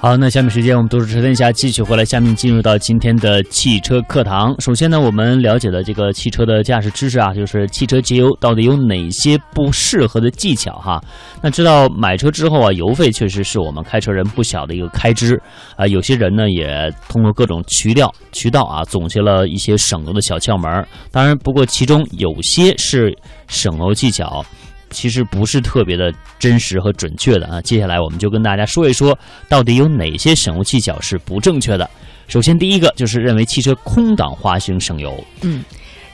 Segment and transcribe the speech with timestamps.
[0.00, 4.54] 好，那下面时间我们都是车天下继续回来，下面进入到今天的汽车课堂。
[4.60, 11.02] 首先呢，我们了解了这个汽车的驾驶知识啊，就是汽车节油到底有哪些不适合的技巧哈。
[11.42, 15.36] 那知道买车之后啊，油费确实是我们开车人不小的一个开支
[15.74, 15.84] 啊。
[15.84, 20.86] 有些人呢也通过各种渠道渠道啊，总结了一些省油的小窍门。
[21.10, 23.12] 当然，不过其中有些是
[23.48, 24.46] 省油技巧。
[24.90, 27.60] 其实不是特别的真实和准确的啊。
[27.60, 29.18] 接下来我们就跟大家说一说，
[29.48, 31.88] 到底有哪些省油技巧是不正确的。
[32.26, 35.22] 首先，第一个就是认为汽车空挡滑行省油。
[35.42, 35.64] 嗯。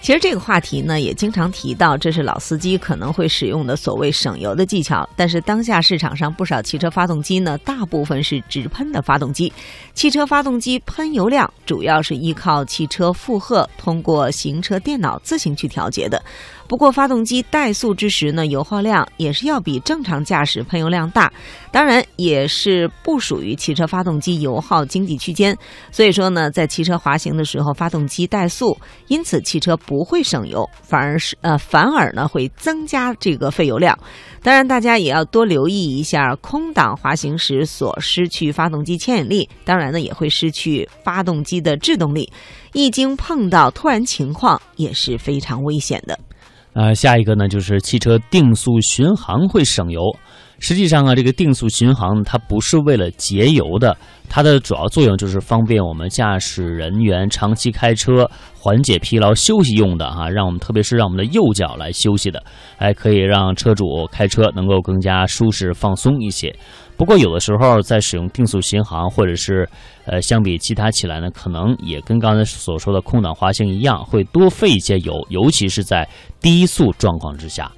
[0.00, 5.08] 其实这个话题呢，也经常提到，这是老司机可能会使用的所谓省油的技巧。
[5.16, 9.50] 但是当下市场上不少汽车发动机呢，大部分是直喷的发动机。
[9.94, 16.22] 汽车发动机喷油量主要是依靠汽车负荷通过行车电脑自行去调节的。
[16.66, 21.30] 不过发动机怠速之时呢，油耗量也是要比正常驾驶喷油量大。
[21.70, 25.54] 当然，也是不属于汽车发动机油耗经济区间。
[25.90, 30.02] 所以说呢，在汽车滑行的时候，发动机怠速，因此汽车不。
[30.04, 33.98] 会省油，反而是呃，反而呢会增加这个费油量。
[34.42, 42.30] 当然，大家也要多留意一下空挡滑行时所失去发动机牵引力，当然呢也会失去发动机的制动力。
[42.72, 46.18] 一经碰到突然情况，也是非常危险的。
[46.72, 50.02] 呃，下一个呢就是汽车定速巡航会省油。
[50.58, 53.96] 实际上啊，这个定速巡航它不是为了节油的，
[54.28, 62.42] 它的主要作用就是方便我们驾驶人员长期开车、缓解疲劳休息用的哈，让我们特别是让我们的右脚来休息的，
[62.78, 66.54] 还可以让车主开车能够更加舒适放松一些。
[66.96, 69.68] 不过有的时候在使用定速巡航或者是
[70.04, 76.08] 呃相比其他起来呢，可能也跟刚才所说的空挡滑行一样，会多费一些油，尤其是在
[76.40, 77.70] 低速状况之下。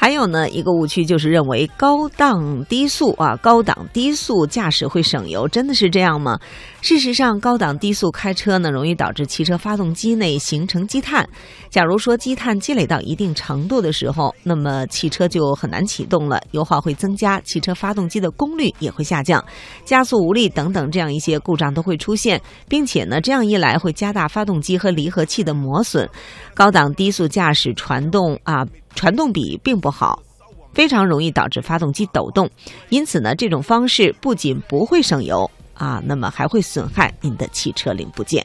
[0.00, 6.40] 还有呢，一个误区就是认为高档低速啊，高档低速驾驶会省油，真的是这样吗？
[6.80, 11.28] 事实上，高档低速开车呢，容易导致汽车发动机内形成积碳。
[11.68, 19.44] 假如说积碳积累到一定程度的时候，那么汽车就很难启动了，油耗会增加，汽车发动机的功率也会下降，
[19.84, 26.08] 加速无力等等这样一些故障都会出现，并且呢，这样一来会加大发动机和离合器的磨损。
[26.54, 28.64] 高档低速驾驶传动啊。
[28.94, 30.22] 传动比并不好，
[30.72, 32.48] 非常容易导致发动机抖动，
[32.88, 38.44] 因此呢，这种方式不仅不会省油啊，那么还会损害您的汽车零部件。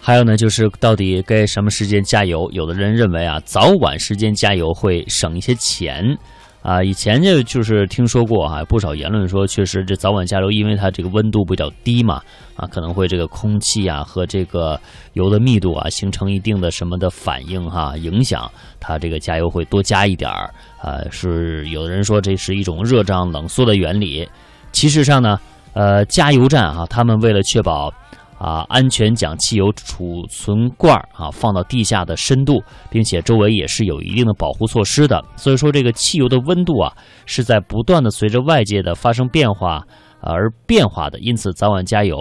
[0.00, 2.48] 还有呢，就是到底该什么时间加油？
[2.52, 6.16] 有的人认为啊，早晚时间加油会省一些钱。
[6.60, 12.20] 啊，以前就就是听说过哈，不少言论说，确实这早晚加油，因为它这个温度比较低嘛，
[12.56, 14.78] 啊，可能会这个空气啊和这个
[15.12, 20.52] 油的密度啊形成一定的什么的反应哈，影响它这个加油会多加一点儿
[20.82, 20.98] 啊。
[21.10, 24.28] 是有的人说这是一种热胀冷缩的原理，
[24.72, 25.38] 其实上呢，
[25.72, 27.92] 呃，加油站哈，他们为了确保。
[28.38, 35.22] 啊，安全将汽油储存罐啊放到地下的深度，并且周围也是有一定的保护措施的。
[35.36, 36.92] 所以说，这个汽油的温度啊
[37.26, 39.82] 是在不断的随着外界的发生变化
[40.20, 41.18] 而变化的。
[41.18, 42.16] 因此，早晚加油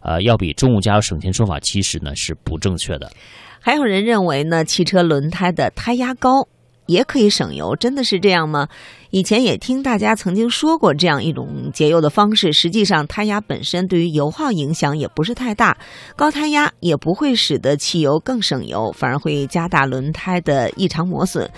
[0.00, 3.10] 啊要比中午加油省钱说法，其实呢是不正确的。
[3.58, 6.48] 还有人认为呢，汽车轮胎的胎压高
[6.92, 8.68] 也可以省油，真的是这样吗？
[9.10, 15.76] 以前也听大家曾经说过这样一种节油的方式，实际上胎压本身对于油耗影响也不是太大，
[16.16, 21.50] 高胎压也不会使得汽油更省油，反而会加大轮胎的异常磨损。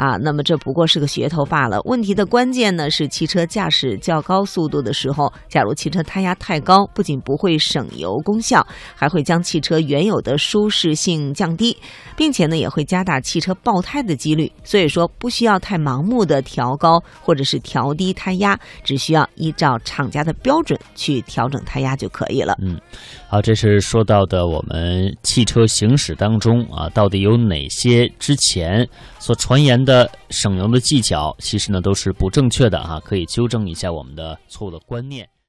[0.00, 1.78] 啊，那么这不过是个噱头罢了。
[1.84, 8.66] 问题的关键呢是汽车驾驶较高速度的时候，假如汽车胎压太高，不仅不会省油功效，
[8.96, 11.76] 还会将汽车原有的舒适性降低，
[12.16, 14.50] 并且呢也会加大汽车爆胎的几率。
[14.64, 22.56] 所以说不需要太盲目的调高或者是调低胎压，只需要依照厂家的标准去调整胎压就可以了。
[22.62, 22.80] 嗯，
[23.28, 28.88] 好，这是说到的我们汽车行驶当中啊，到底有哪些之前
[29.18, 29.89] 所传言的。
[29.90, 35.28] 的省油的技巧，其实呢都是不正确的哈，可以纠正一下我们的错误的观念。